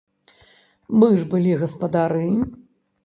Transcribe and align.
Мы 1.03 1.09
ж 1.19 1.27
былі 1.33 1.51
гаспадары! 1.65 2.27